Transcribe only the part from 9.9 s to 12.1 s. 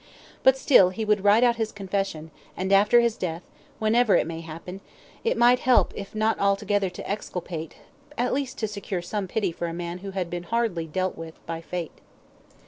who had been hardly dealt with by Fate.